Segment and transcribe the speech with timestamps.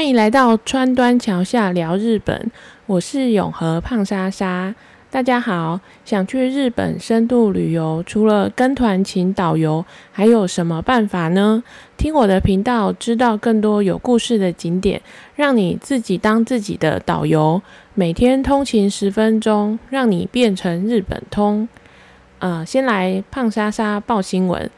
[0.00, 2.50] 欢迎来到川端桥下聊日本，
[2.86, 4.74] 我是永和胖莎莎。
[5.10, 11.62] 大家好，想去日本深度旅游，除了跟团请导游，还有什么办法呢？
[11.98, 15.02] 听我的频道，知道更多有故事的景点，
[15.36, 17.60] 让你自己当自己的导游。
[17.92, 21.68] 每天通勤十分钟，让你变成日本通。
[22.38, 24.70] 呃，先来胖莎莎报新闻。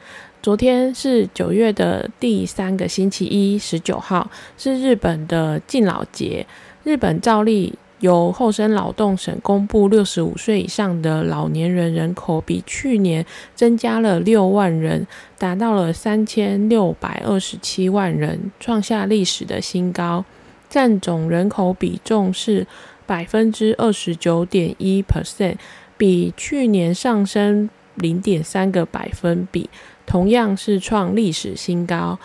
[0.42, 6.44] 昨天是九月的第三个星期一，十九号是日本的敬老节。
[6.82, 15.06] 日本照例由厚生劳动省公布，六十五岁以上的老年人人口比去年增加了六万人，
[15.38, 20.24] 达到了三千六百二十七万人，创下历史的新高，
[20.68, 22.66] 占总人口比重是
[23.06, 25.54] 百分之二十九点一 percent，
[25.96, 29.70] 比去年上升零点三个百分比。
[30.12, 32.18] 同样是创历史新高。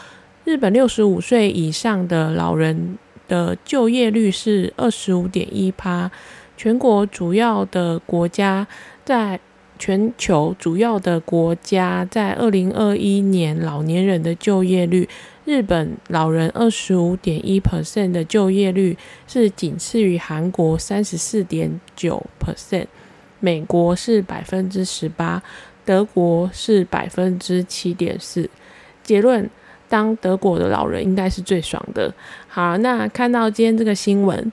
[0.44, 2.98] 日本六十五岁以上的老人
[3.30, 6.12] 的就业率是二十五点一趴。
[6.58, 8.68] 全国主要的国家
[9.06, 9.40] 在
[9.80, 15.08] 全球主要的国家在二零二一年老年人的就业率，
[15.46, 18.98] 日本老人二十五点一 percent 的就业率
[19.30, 22.88] 是仅次于韩国三十四点九 percent，
[23.40, 25.42] 美国是百分之十八。
[25.88, 28.50] 德国是百分之七点四，
[29.02, 29.50] 结论
[29.88, 32.14] 当德国的老人应该是最爽的。
[32.50, 34.52] 好，那看到今天这个新闻，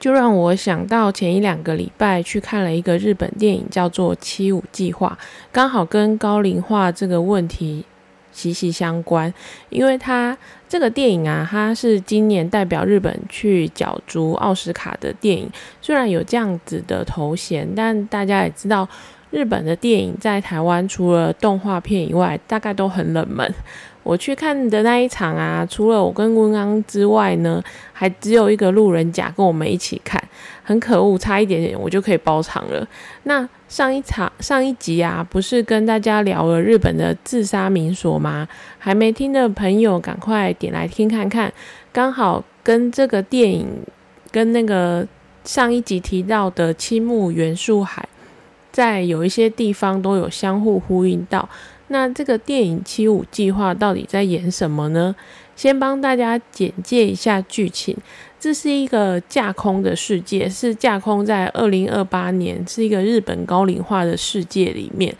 [0.00, 5.18] 就让我想到前一两个礼拜去看了一个日本电影，叫做《七五计划》，
[5.52, 7.84] 刚好跟高龄化这个问题
[8.32, 9.30] 息息相关。
[9.68, 10.34] 因为它
[10.66, 15.50] 这个电影啊，它是今年代表日本去角逐奥斯卡的电影，
[15.82, 18.88] 虽然有这样子的头衔，但大家也知道。
[19.34, 23.52] 日本的电影在台湾除了动画片以外，大概都很冷门。
[24.04, 27.60] 我去看的那一场啊，除了我跟温安之外呢，
[27.92, 30.22] 还只有一个路人甲跟我们一起看，
[30.62, 32.86] 很可恶，差一点点我就可以包场了。
[33.24, 38.46] 那上一场上一集啊，不是跟大家聊了日本的自杀民所吗？
[38.78, 41.52] 还没听的朋友，赶快点来听看看，
[41.92, 43.66] 刚好跟这个电影
[44.30, 45.04] 跟那个
[45.44, 48.06] 上一集提到的青木原树海。
[48.74, 51.48] 在有一些地方都有相互呼应到。
[51.88, 55.14] 那这个电影《七五计划》到底在演什么呢？
[55.54, 57.96] 先帮大家简介一下剧情。
[58.40, 65.14] 这是一个架空的世界，是架空在二零二八年，是一个日本高龄化的世界里面，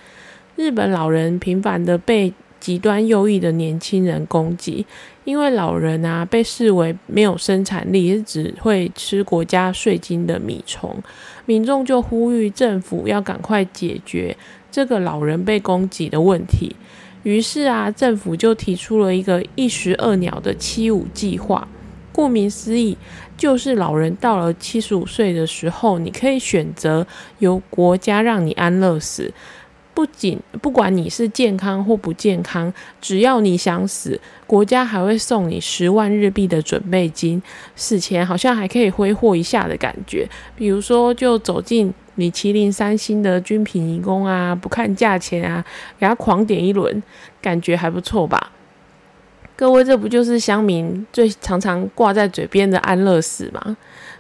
[0.57, 2.35] 日本老人频繁的被。
[2.65, 4.87] 极端右翼的年轻人攻击，
[5.25, 10.97] 因为老人啊被视为没有生产力，只会吃国家税金的米虫，
[11.45, 14.35] 民众就呼吁政府要赶快解决
[14.73, 16.75] 这个老人被攻击的问题。
[17.23, 21.69] 于是啊，政府就提出了一个一石二鸟的七五计划。
[22.13, 22.97] 顾名思义，
[23.37, 27.07] 就是老人到了七十五岁的时候，你可以选择
[27.41, 29.31] 由国家让你安乐死。
[29.95, 37.41] 不仅不管你是健康或不健康，只要你想死，国家还会送你十万日币的准备金，
[37.77, 40.29] 死前好像还可以挥霍一下的感觉。
[40.57, 45.65] 比如说，就走进米其林三星的军品迷宫啊，不看价钱啊，
[45.99, 47.03] 给他狂点一轮，
[47.41, 48.51] 感觉还不错吧？
[49.57, 53.77] 各位，这不就是乡民最常常挂在嘴边的安乐死吗？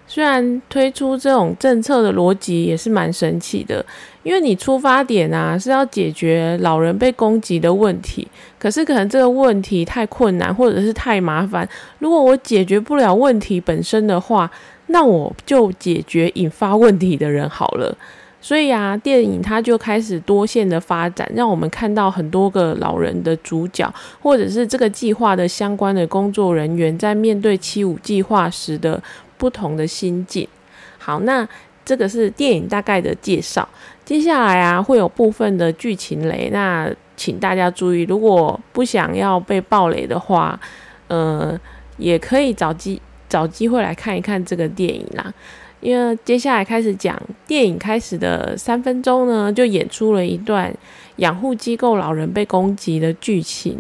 [0.06, 3.85] 虽然推出这种政策的逻辑也是蛮神奇的，
[4.25, 8.27] 因为你出发点啊是要解决老人被攻击的问题，
[8.59, 11.69] 可是可能这个问题太困难或者是太麻烦，
[12.01, 14.51] 如果我解决不了问题本身的话，
[14.89, 17.97] 那我就解决引发问题的人好了。
[18.41, 29.03] 所以啊，电影它就开始多线的发展，让我们看到很多个老人的主角，或者是这个计划的相关的工作人员在面对七五计划时的。
[29.37, 30.47] 不同的心境。
[30.97, 31.47] 好，那
[31.84, 33.69] 这个是电影大概的介绍。
[34.05, 40.59] 接下来啊，会有部分的剧情雷，那请大家注意，如果不想要被暴雷的话，
[41.09, 41.59] 呃，
[41.97, 45.32] 也可以找机找机会来看一看这个电影啦。
[45.81, 50.75] 因为接下来开始讲电影开始的三分钟呢，就演出了一段
[51.17, 53.79] 养护机构老人被攻击的剧情。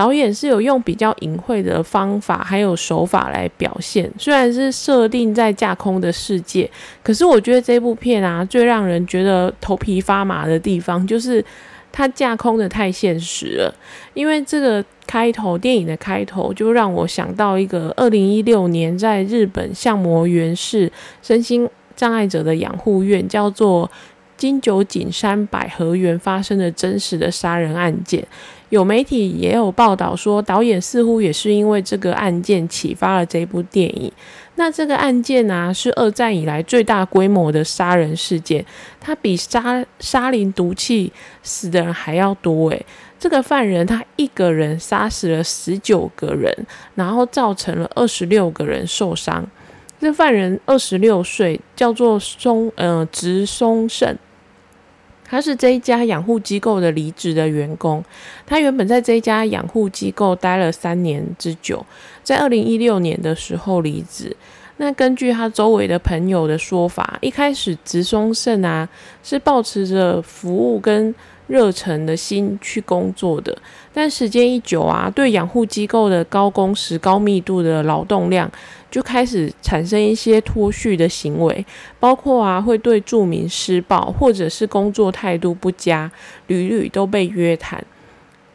[0.00, 6.70] 导演是有用比较隐晦的方法还有手法来表现，虽然是设定在架空的世界，
[7.02, 11.44] 可是我觉得这部片啊，最让人觉得头皮发麻的地方就是
[11.92, 13.74] 它架空的太现实了。
[14.14, 23.90] 因为这个开头电影的开头就让我想到一个二零一六年在日本相模原市身心障碍者的养护院，叫做
[24.38, 28.26] 金九景山百合园发生的真实的杀人案件。
[28.70, 34.10] 有媒体也有报道说，导演似乎也是因为这个案件启发了这部电影。
[34.54, 38.64] 那这个案件呢，是二战以来最大规模的杀人事件，
[39.00, 41.12] 它比沙沙林毒气
[41.42, 42.86] 死的人还要多诶。
[43.18, 46.54] 这个犯人他一个人杀死了十九个人，
[46.94, 49.46] 然后造成了二十六个人受伤。
[50.00, 54.16] 这犯人二十六岁，叫做松呃直松胜。
[55.30, 58.04] 他是这一家养护机构的离职的员工，
[58.44, 61.86] 他原本在这一家养护机构待了三年之久，
[62.24, 64.36] 在二零一六年的时候离职。
[64.78, 68.88] 那根据他周围的朋友的说法，一开始植松胜啊
[69.22, 71.14] 是保持着服务跟
[71.46, 73.56] 热忱的心去工作的，
[73.92, 78.50] 但时间一久啊，对养护机构的高工时、高密度的劳动量。
[78.90, 81.64] 就开始产生一些脱序的行为，
[81.98, 86.10] 包括啊会对著名施暴，或者是工作态度不佳，
[86.48, 87.82] 屡屡都被约谈。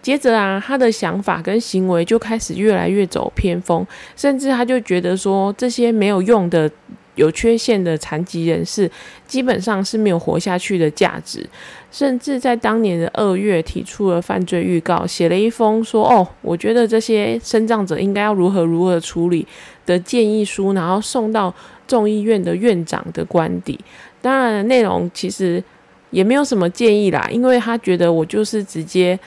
[0.02, 3.86] 接着啊，他的想法跟行为就开始越来越走偏锋，
[4.16, 6.70] 甚至他就觉得说这些没有用的。
[7.16, 8.90] 有缺陷的残疾人士
[9.28, 11.46] 基本上是没有活下去的价值，
[11.92, 19.48] 甚至在当年的二月提出了犯罪预告，写了一封说：“哦，我觉得这些生障者应该要如何如何处理
[19.86, 21.54] 的建议书，然后送到
[21.88, 23.80] 众议院的院长的官邸。”
[24.22, 25.64] 当然，内容其实
[26.10, 29.18] 也没有什么建议啦，因为他觉得我就是直接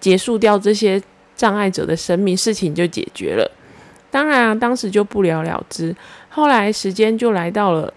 [0.00, 1.00] 结束掉这些
[1.36, 3.50] 障碍者的生命，事情就解决了。
[4.10, 5.94] 当然啊，当时就不了了之。
[6.30, 7.92] 后来时间就来到了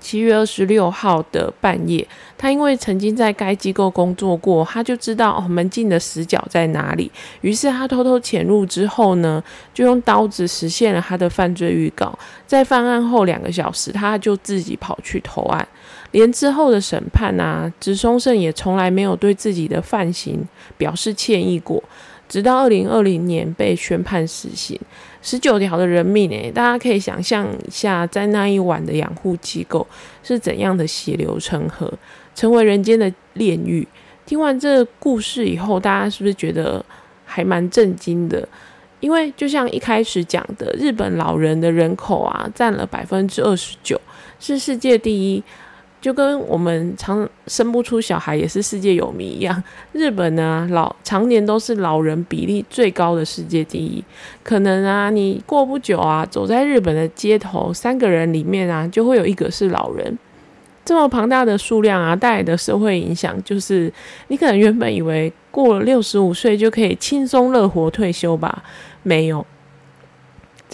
[0.00, 2.06] 七月二十六号的半夜，
[2.36, 7.10] 他因为曾经在该机构工作过，他就知道门禁的死角在哪里。
[7.40, 9.42] 于是他偷偷潜入之后呢，
[9.72, 12.18] 就用刀子实现了他的犯罪预告。
[12.46, 15.66] 在犯案后两个小时，他就自己跑去投案。
[16.10, 20.46] 连之后的审判啊，直松胜也从来没有对自己的犯行
[20.76, 21.82] 表示歉意过。
[22.28, 24.78] 直到二零二零年被宣判死刑，
[25.26, 29.86] 十九条的人命诶，大家可以想象一下，在那一晚的养护机构
[30.22, 31.90] 是怎样的血流成河，
[32.34, 33.88] 成为人间的炼狱。
[34.26, 36.84] 听完这故事以后，大家是不是觉得
[37.24, 38.46] 还蛮震惊的？
[39.00, 43.98] 因为就像一开始讲的，日本老人的人口啊，占了百分之二十九，
[44.38, 45.42] 是世界第一。
[46.04, 54.04] 就跟我们常生不出小孩也是世界有名一样，日本呢老常年都是老人比例最高的世界第一。
[54.42, 60.18] 可能啊，你过不久啊，走在日本的街头，三个人里面啊，就会有一个是老人。
[60.84, 63.90] 这么庞大的数量啊，带来的社会影响就是，
[64.28, 68.62] 你可能原本以为过了六十五岁就可以轻松乐活退休吧，
[69.02, 69.46] 没有。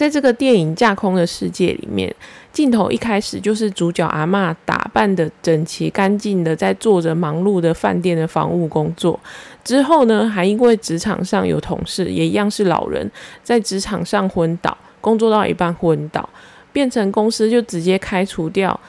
[0.01, 2.11] 在这个电影架空的世界里面，
[2.51, 9.19] 镜头一开始就是主角阿妈打扮的整齐干净的，在做着忙碌的饭店的房务工作。
[9.63, 13.11] 之后呢，还因为职场上有同事也一样是老人，
[13.43, 16.27] 在职场上昏倒，工作到一半昏倒，
[16.73, 18.79] 变成公司就直接开除掉。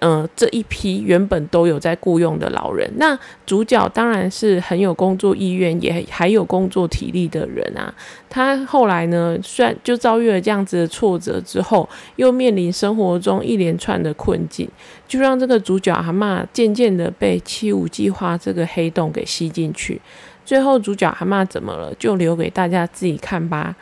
[0.00, 7.92] 嗯，这一批原本都有在雇佣的老人，那主角当然是很有工作意愿，也还有工作体力的人啊。
[8.28, 14.68] 他后来呢，虽然就遭遇了这样子的挫折之后，又面临生活中一连串的困境，
[15.08, 20.00] 就让这个主角阿妈渐渐的被七五计划这个黑洞给吸进去。
[20.44, 23.74] 最后主角阿妈怎么了，就留给大家自己看吧。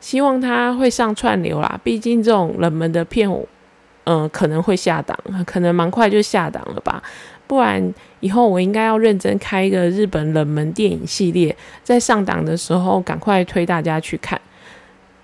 [0.00, 3.30] 希望他会上串流啦，毕竟这种冷门的片。
[4.04, 5.16] 嗯，可能会下档，
[5.46, 7.02] 可能蛮快就下档了吧。
[7.46, 11.54] 不然以后我应该要认真开一个日本冷门电影系列，
[11.84, 14.40] 在上档的时候赶快推大家去看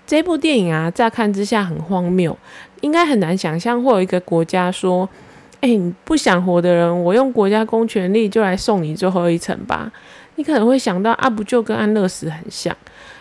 [0.07, 0.91] 这部电影啊。
[0.91, 2.37] 乍看之下很荒谬，
[2.83, 5.09] 应该很难想象会有一个国家说
[5.61, 9.91] ：“哎，你不想活的人，我用国家公权力就来送你最后一程吧。”
[10.37, 12.77] 你可能会想到啊，不就跟安乐死很像？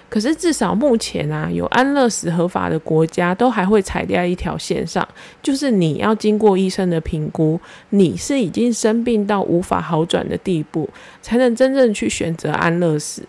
[0.09, 5.05] 可是至少目前啊，有安乐死合法的国家都还会踩在一条线上，
[5.43, 7.59] 就是你要经过医生的评估，
[7.89, 10.89] 你是已经生病到无法好转的地步，
[11.21, 13.21] 才能真正去选择安乐死。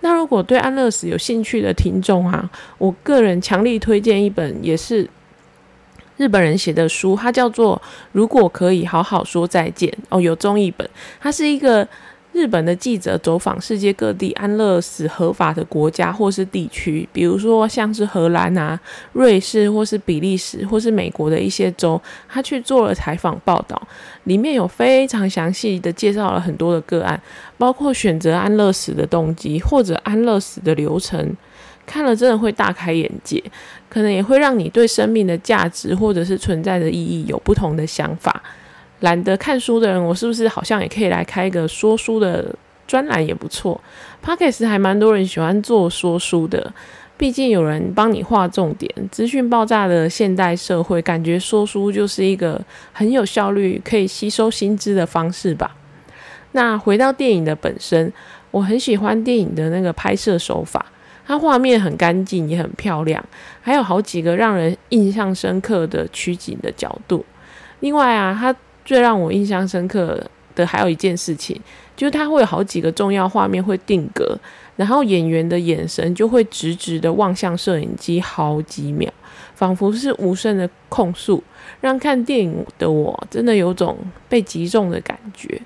[0.00, 5.06] 那如果对安乐死有兴趣的听众啊，我个人强力推荐一本也是
[6.16, 7.76] 日本人写的书，它叫做
[8.12, 10.88] 《如果可以好好说再见》哦，有中译本，
[11.20, 11.86] 它是一个。
[12.32, 18.78] 日本的记者走访世界各地安乐死合法的国家或是地区，比如说像是荷兰啊、
[19.12, 23.80] 瑞士或是比利时或是美国的一些州，他去做了采访报道，
[24.24, 27.20] 里面有非常详细的介绍了很多的个案，
[27.58, 31.36] 包括选择安乐死的动机或者安乐死的流程，
[31.84, 33.42] 看了真的会大开眼界，
[33.90, 38.42] 可能也会让你对生命的价值或者是存在的意义有不同的想法。
[39.02, 42.52] 懒得看书的人，我是不是好像也可以来开一个说书的
[42.88, 43.80] 专栏也不错。
[44.24, 46.72] Podcast 还蛮多人喜欢做说书的，
[47.16, 48.90] 毕竟有人帮你画重点。
[49.10, 52.60] 资讯爆炸的现代社会，感觉说书就是一个
[52.92, 55.76] 很有效率、可以吸收新知的方式吧。
[56.52, 58.12] 那回到电影的本身，
[58.50, 60.86] 我很喜欢电影的那个拍摄手法。
[61.24, 63.24] 它画面很干净，也很漂亮，
[63.60, 67.24] 还有好几个让人印象深刻的取景的角度。
[67.80, 70.22] 另外啊，它最让我印象深刻
[70.54, 71.58] 的还有一件事情，
[71.96, 74.38] 就是它会有好几个重要画面会定格，
[74.76, 79.10] 然后演员的眼神就会直直的望向摄影机好几秒，
[79.54, 81.42] 仿佛是无声的控诉，
[81.80, 83.96] 让看电影的我真的有种
[84.28, 85.60] 被击中的感觉。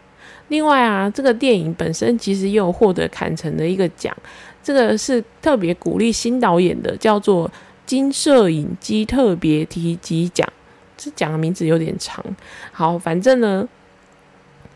[0.48, 4.16] 另外啊，这个电影本身其实也有获得坎城的一个奖。
[4.62, 7.50] 这个是特别鼓励新导演的，叫做
[7.84, 10.48] 金摄影机特别提及奖。
[10.96, 12.24] 这讲的名字有点长。
[12.72, 13.66] 好，反正呢，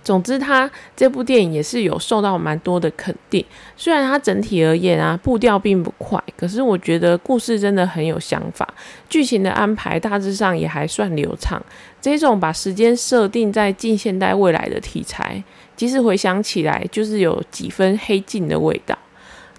[0.02, 3.44] 总之他这部电影也是有受到蛮多的肯定。
[3.76, 8.66] 虽然它整体而言啊，步调并不快，可是我觉得故事真的很有想法，
[9.08, 11.62] 剧情的安排大致上也还算流畅。
[12.00, 15.42] 这种把时间设定在近现代未来的题材，
[15.76, 18.98] 即使回想起来，就是有几分黑镜的味道。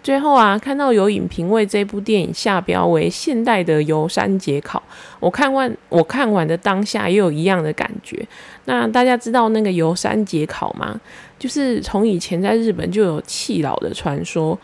[0.03, 4.81] 最后啊，看到有影评为这部电影下标为现代的游山节考，
[5.19, 8.27] 我看完我看完的当下也有一样的感觉。
[8.65, 10.99] 那大家知道那个游山节考吗？
[11.37, 14.57] 就是从以前在日本就有弃老的传说。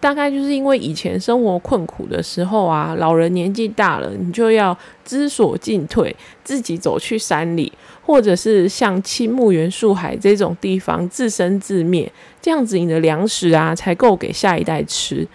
[0.00, 7.70] 大概就是因为以前生活困苦的时候啊，老人年纪大了，你就要知所进退，自己走去山里，
[8.02, 15.26] 或者是像青木原树海这种地方自生自灭，这样子你的粮食啊才够给下一代吃。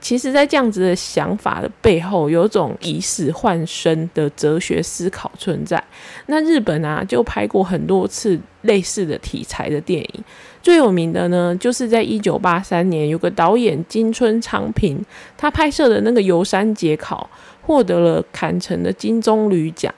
[0.00, 5.82] 其实，在这样子的想法的背后，有种以死换生的哲学思考存在。
[6.26, 10.24] 那日本啊，就拍过很多次类似的题材的电影。
[10.62, 15.04] 最有名的呢，就是在一九八三年，有个导演金春昌平，
[15.36, 17.28] 他拍摄的那个《游山节考》，
[17.66, 19.94] 获得了坎城的金棕榈奖。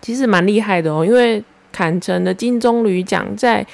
[0.00, 3.64] 其实蛮厉害的哦，因为坎城的金棕榈奖在。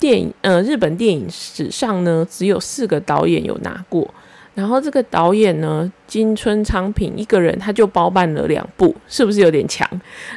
[0.00, 4.12] 电影呃，日本电影史上呢，只有四个导演有拿过。
[4.54, 9.88] 然后这个导演呢，金春昌平一个人他就包办了两部，是不是有点强？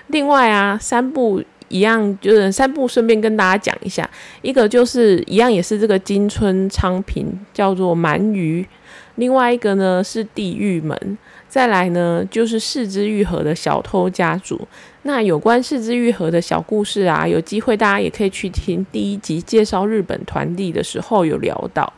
[0.08, 4.08] 另外啊，三部一样，就是三部顺便跟大家讲一下，
[4.44, 8.62] 一个就是一样也是这个金春昌平，叫做《鳗鱼》；
[9.16, 10.98] 另外一个呢是《地狱门》。
[11.48, 14.60] 再来呢，就是四之愈合的小偷家族。
[15.04, 21.94] 那有关四之愈合的小故事啊，有机会大家也可以去听第一集介绍日本团体的时候有聊到。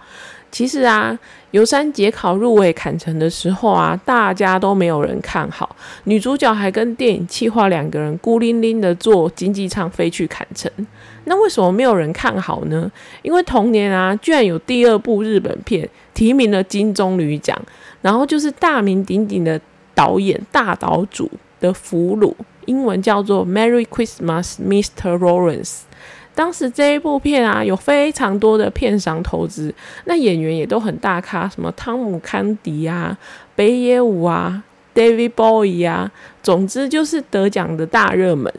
[0.51, 1.17] 其实啊，
[1.51, 5.73] 游山节考入围坎城的时候啊，大家都没有人看好。
[6.05, 10.69] 女主角还跟电影企划两个人孤零零的坐经济舱飞去坎城。
[11.25, 12.91] 那为什么没有人看好呢？
[13.21, 17.55] 因为同年啊，居然有第二部日本片提名了金棕榈奖。
[18.01, 19.59] 然后就是大名鼎鼎的
[19.93, 21.29] 导演大岛主
[21.59, 22.33] 的俘虏，
[22.65, 25.17] 英文叫做《Merry Christmas, Mr.
[25.17, 25.63] Lawrence》。
[26.35, 33.17] 当时这一部片啊，有非常多的片商投资，那演员也都很大咖，什么汤姆康迪啊、
[33.55, 36.11] 北野武啊、David Bowie 啊，
[36.43, 38.53] 总之就是得奖的大热门。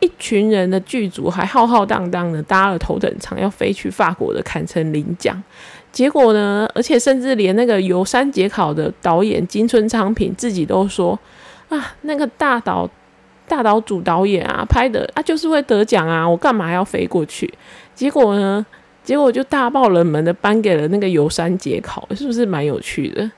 [0.00, 5.42] 一群人的剧组还浩浩荡荡的搭了头等舱，要飞去法国的坎城领奖。
[5.94, 6.68] 结果呢？
[6.74, 11.16] 而且甚至连那个游山节考的导演金春昌平自己都说
[11.70, 12.90] ：“啊，那个大导
[13.46, 17.48] 大导主导演啊，拍的啊就是会得奖啊，我干嘛要飞过去？”
[17.94, 18.66] 结果呢？
[19.04, 23.30] 结果就大爆冷门的颁给了那个游山节考，是不是蛮有趣的？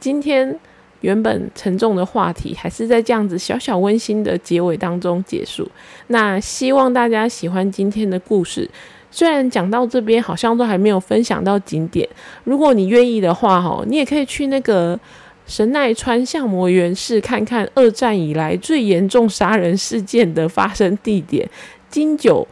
[0.00, 0.58] 今天
[1.02, 5.70] 原本沉重的话题，还是在这样子小小温馨的结尾当中结束。
[6.08, 8.68] 那希望大家喜欢今天的故事。
[9.10, 12.08] 虽然讲到这边好像都还没有分享到景点，
[12.44, 14.98] 如果你愿意的话，哈，你也可以去那个
[15.46, 21.48] 神奈川相模原市看看二战以来最严重杀人事件的发生地点
[21.88, 22.46] 金九，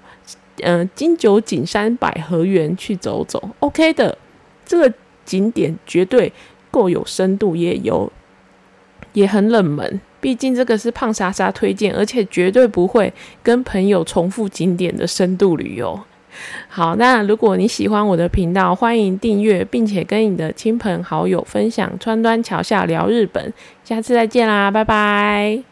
[0.63, 4.19] 嗯，金九景山百合园去走走，OK 的，
[4.67, 4.93] 这个
[5.25, 6.33] 景点绝对
[6.73, 8.11] 够有深度，也有
[9.13, 13.13] 也很冷门，毕竟这个是胖莎莎推荐，而且绝对不会
[13.45, 16.01] 跟朋友重复景点的深度旅游。
[16.69, 21.91] 好，那如果你喜欢我的频道，欢迎订阅，并且跟你的亲朋好友分享。
[21.99, 23.53] 川端桥下聊日本，
[23.85, 25.68] 下次再见啦，拜拜。